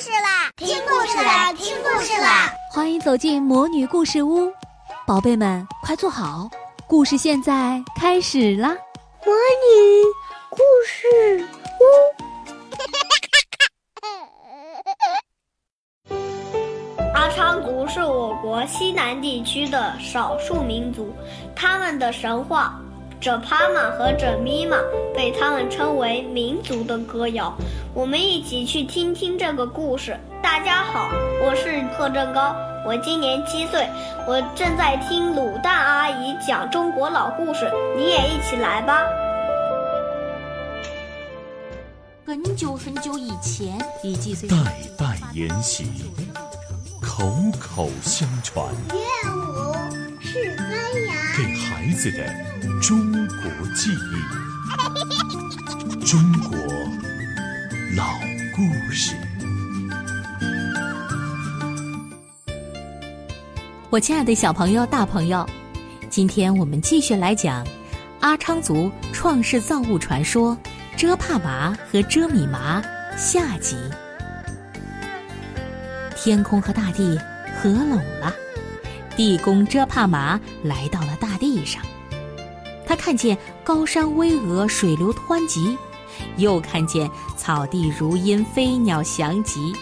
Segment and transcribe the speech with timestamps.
[0.00, 0.50] 事啦！
[0.56, 1.52] 听故事啦！
[1.52, 2.52] 听故事啦！
[2.72, 4.52] 欢迎走进魔女故事屋，
[5.06, 6.48] 宝贝们快坐好，
[6.88, 8.70] 故事现在开始啦！
[9.24, 10.02] 魔女
[10.50, 11.46] 故事
[11.80, 11.84] 屋。
[17.14, 21.14] 阿昌族是我国西南地区的少数民族，
[21.54, 22.80] 他们的神话。
[23.24, 24.76] 这帕玛和这咪玛
[25.14, 27.56] 被他们称为民族的歌谣，
[27.94, 30.14] 我们一起去听听这个故事。
[30.42, 31.08] 大家好，
[31.42, 32.54] 我是贺振高，
[32.86, 33.88] 我今年七岁，
[34.28, 39.02] 我正在听卤蛋阿姨讲中国老故事，你也一起来吧。
[42.26, 43.78] 很久很久以前，
[44.50, 45.86] 代代沿袭，
[47.00, 47.24] 口
[47.58, 48.66] 口相传。
[50.34, 52.26] 是歌谣，给孩子的。
[52.82, 54.14] 中国记忆，
[56.04, 56.58] 中国
[57.96, 58.18] 老
[58.52, 59.14] 故事。
[63.90, 65.48] 我亲爱的小朋友、大朋友，
[66.10, 67.64] 今天我们继续来讲
[68.18, 70.58] 阿昌族创世造物传说——
[70.98, 72.82] 遮帕麻和遮米麻
[73.16, 73.76] 下集。
[76.16, 77.16] 天空和大地
[77.62, 78.34] 合拢了，
[79.16, 81.82] 地公遮帕麻来到了大地上。
[82.86, 85.76] 他看见高山巍峨，水流湍急，
[86.36, 89.72] 又看见草地如茵，飞鸟翔集。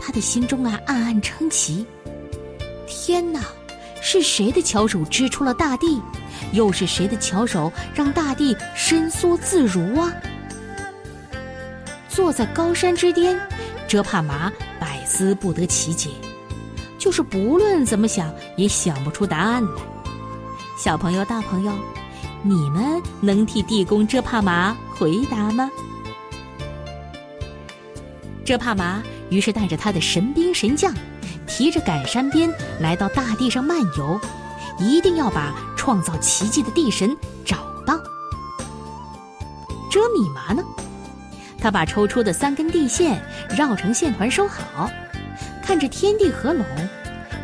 [0.00, 1.86] 他的心中啊暗暗称奇：
[2.86, 3.40] 天哪，
[4.00, 6.02] 是谁的巧手织出了大地？
[6.52, 10.12] 又是谁的巧手让大地伸缩自如啊？
[12.08, 13.38] 坐在高山之巅，
[13.86, 16.10] 遮帕麻百思不得其解，
[17.02, 19.82] 就是不论怎么想也想不出答案来。
[20.78, 21.72] 小朋友，大朋友。
[22.44, 25.68] 你们能替地公遮帕麻回答吗？
[28.44, 30.94] 遮帕麻于是带着他的神兵神将，
[31.44, 34.20] 提着赶山鞭来到大地上漫游，
[34.78, 37.98] 一定要把创造奇迹的地神找到。
[39.90, 40.62] 遮米麻呢？
[41.58, 43.20] 他把抽出的三根地线
[43.56, 44.88] 绕成线团收好，
[45.72, 46.66] 看着天地合拢，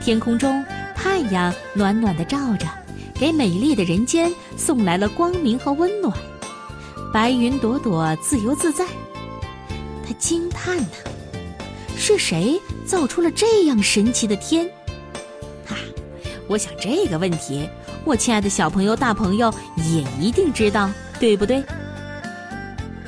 [0.02, 0.62] 天空中
[0.94, 2.66] 太阳暖暖的照着。
[3.14, 6.14] 给美丽的人间送来了光明和温暖，
[7.10, 8.84] 白云朵朵自由自在。
[10.06, 10.88] 他惊叹呐
[11.96, 14.68] ：“是谁造出了这样神奇的天？”
[15.66, 15.74] 哈，
[16.48, 17.66] 我想这个问题，
[18.04, 21.64] 我亲爱的小朋友、大朋友也一定知道，对不对？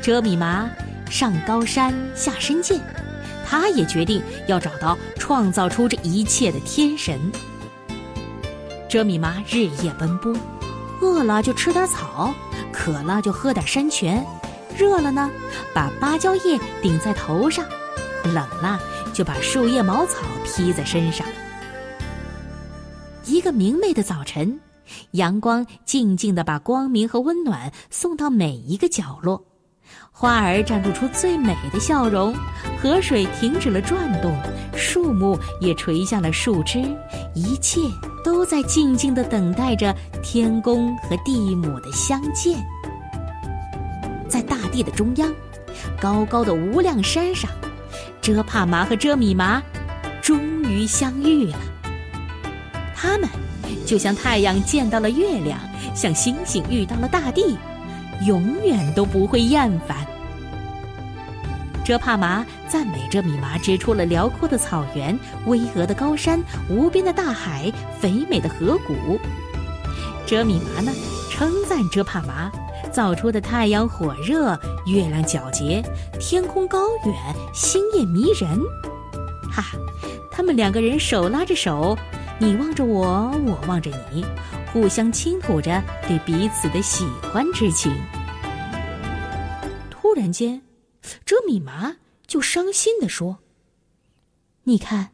[0.01, 0.71] 遮米麻
[1.11, 2.81] 上高山下深涧，
[3.51, 7.19] 他也决定要找到创造出这一切的天神。
[8.89, 10.33] 哲米妈日夜奔波，
[11.01, 12.33] 饿了就吃点草，
[12.73, 14.25] 渴了就喝点山泉，
[14.79, 15.29] 热了呢，
[15.75, 17.65] 把芭蕉叶顶在头上，
[18.23, 18.79] 冷了
[19.13, 21.27] 就把树叶茅草披在身上。
[23.25, 24.61] 一个明媚的早晨，
[25.13, 29.45] 阳光静静地把光明和温暖送到每一个角落。
[30.11, 32.35] 花儿绽露出最美的笑容，
[32.81, 34.37] 河水停止了转动，
[34.77, 36.83] 树木也垂下了树枝，
[37.35, 37.81] 一切
[38.23, 42.63] 都在静静的等待着天公和地母的相见。
[44.29, 45.33] 在大地的中央，
[46.01, 47.51] 高高的无量山上，
[48.21, 49.63] 遮帕麻和遮米麻
[50.21, 51.57] 终于相遇了。
[52.95, 53.27] 他们
[53.87, 55.59] 就像太阳见到了月亮，
[55.95, 57.57] 像星星遇到了大地。
[58.27, 60.07] 永远都不会厌烦。
[61.85, 69.19] 遮帕麻赞美遮米麻织出了辽阔的草原、巍峨的高山、无边的大海、肥美的河谷。
[70.27, 70.93] 遮米麻呢，
[71.31, 72.53] 称赞遮帕麻
[72.93, 74.57] 造出的太阳火热、
[74.87, 75.83] 月亮皎洁、
[76.21, 77.15] 天空高远、
[77.53, 78.49] 星夜迷人。
[79.51, 79.65] 哈，
[80.31, 81.97] 他们两个人手拉着手，
[82.39, 84.25] 你望着我，我望着你。
[84.73, 87.93] 互相倾吐着对彼此的喜欢之情。
[89.91, 90.63] 突然间，
[91.25, 93.39] 这米麻就伤心地说
[94.65, 95.11] ：“你看，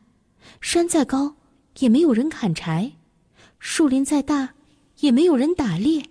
[0.61, 1.37] 山再高
[1.79, 2.93] 也没有人砍柴，
[3.59, 4.55] 树林再大
[5.01, 6.05] 也没有人打猎，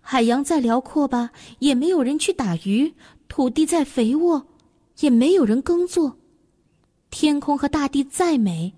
[0.00, 1.30] 海洋再辽阔吧
[1.60, 2.94] 也没有人去打鱼，
[3.28, 4.48] 土地再肥沃
[4.98, 6.18] 也没有人耕作，
[7.10, 8.74] 天空和大地再美，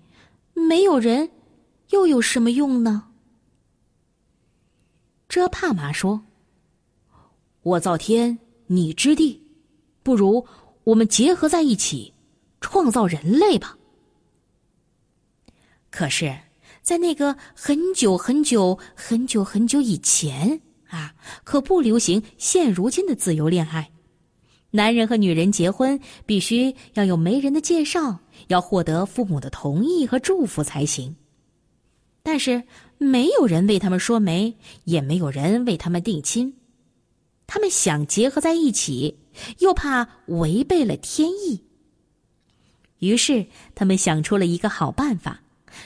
[0.53, 1.31] 没有人
[1.89, 3.07] 又有什么用呢？”
[5.35, 6.23] 遮帕麻说
[7.61, 9.43] ：“我造天，你织地，
[10.01, 10.47] 不如
[10.85, 12.13] 我们结合在一起，
[12.61, 13.77] 创造人类吧。”
[15.91, 16.33] 可是，
[16.81, 23.91] 在那个很久很久很久很久以前啊，可不流行现如今的自由恋爱。
[24.71, 31.13] 男人和女人结婚必须要有媒人的介绍，要获得父母的同意和祝福才行。
[32.25, 32.63] 但是
[32.97, 36.55] 没有人为他们说媒，也没有人为他们定亲。
[37.45, 39.19] 他们想结合在一起，
[39.59, 41.61] 又怕违背了天意。
[42.97, 43.45] 于是
[43.75, 45.41] 他们想出了一个好办法，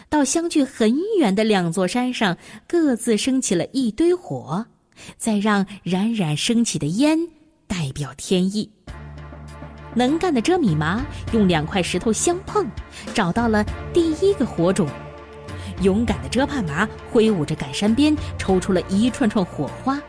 [0.08, 4.66] 到相距很远的两座山上，各自升起了一堆火，
[5.18, 7.20] 再让冉冉升起的烟
[7.68, 8.72] 代表天意。
[9.94, 12.66] 能干的遮米麻用两块石头相碰，
[13.14, 13.62] 找到了
[13.94, 14.88] 第一个火种。
[15.82, 20.00] 勇敢的遮帕麻挥舞着赶山鞭，抽出了一串串火花。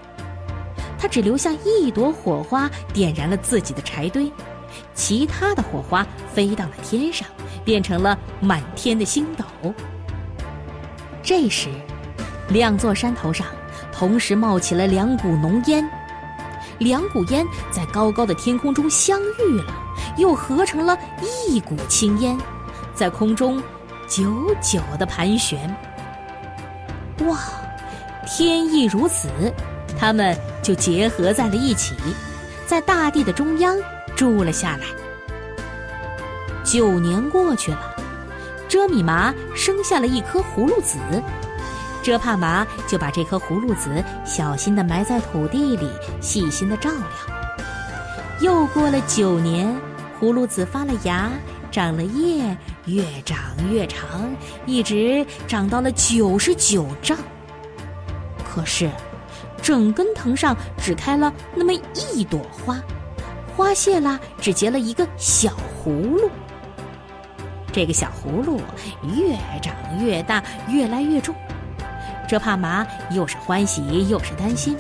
[0.99, 4.31] 他只留下一朵火花，点燃了自己的柴堆，
[4.95, 7.27] 其他的火花飞到了天上，
[7.65, 9.45] 变成了满天的星斗。
[11.23, 11.69] 这时，
[12.49, 13.47] 两座山头上
[13.93, 15.89] 同时冒起了两股浓烟，
[16.79, 19.73] 两股烟在高高的天空中相遇了，
[20.19, 20.99] 又合成了
[21.49, 22.37] 一股青烟，
[22.95, 23.63] 在空中。
[24.11, 25.73] 久久的盘旋，
[27.21, 27.39] 哇！
[28.27, 29.29] 天意如此，
[29.97, 31.95] 他们就结合在了一起，
[32.67, 33.77] 在大地的中央
[34.17, 34.87] 住了下来。
[36.65, 37.97] 九年过去了，
[38.69, 40.99] 遮米麻生下了一颗葫芦籽，
[42.03, 45.89] 遮帕麻就把这颗葫芦籽小心的埋在土地里，
[46.21, 47.01] 细心的照料。
[48.41, 49.73] 又过了九年，
[50.21, 51.31] 葫芦籽发了芽。
[51.73, 52.57] 长了叶，
[52.95, 53.39] 越长
[53.71, 54.35] 越长，
[54.67, 57.17] 一直长到了九十九丈。
[58.45, 58.91] 可是，
[59.63, 62.81] 整根藤上只开了那么一朵花，
[63.57, 65.53] 花谢了，只结了一个小
[65.85, 66.29] 葫芦。
[67.73, 68.61] 这个小葫芦
[69.17, 71.35] 越长越大，越来越重。
[72.29, 74.77] 这怕麻又是欢喜又是担心，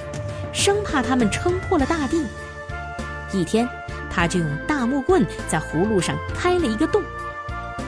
[0.52, 2.24] 生怕它们撑破了大地。
[3.32, 3.68] 一天。
[4.12, 7.00] 他就用大木棍在葫芦上开了一个洞，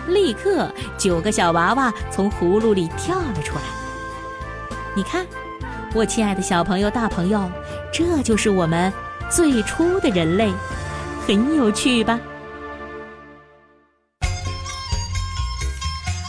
[0.09, 3.63] 立刻九个小娃娃从葫芦里跳了出来。
[4.95, 5.27] 你看，
[5.95, 7.51] 我亲爱的小朋友、大朋友，
[7.93, 8.93] 这就是我们
[9.31, 10.53] 最初的人类，
[11.27, 12.21] 很有趣吧？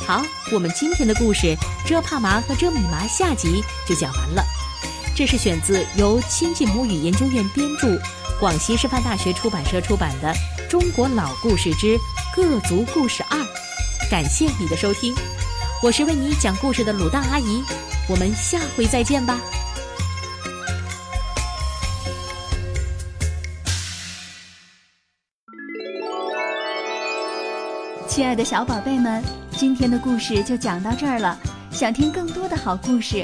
[0.05, 0.21] 好，
[0.51, 1.47] 我们今天的故事
[1.87, 4.43] 《遮帕麻和遮米麻》下集就讲完了。
[5.15, 7.87] 这是选自由亲近母语研究院编著。
[8.39, 10.33] 广西师范大学出版社出版的
[10.69, 11.97] 《中国老故事之
[12.35, 13.37] 各族故事二》，
[14.09, 15.13] 感谢你的收听，
[15.83, 17.63] 我是为你讲故事的鲁大阿姨，
[18.09, 19.39] 我们下回再见吧。
[28.07, 31.37] 亲爱的小宝贝们，今天的故事就讲到这儿了，
[31.71, 33.23] 想听更多的好故事。